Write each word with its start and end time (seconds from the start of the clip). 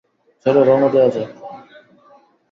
চলো, 0.45 0.59
রওয়ানা 0.63 0.87
দেওয়া 0.93 1.09
যাক। 1.09 1.29